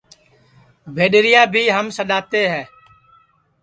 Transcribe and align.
بھیڈؔیریا 0.95 1.41
بھی 1.53 1.63
ہم 1.75 1.85
سڈؔاتے 1.97 2.41
ہے 2.53 2.63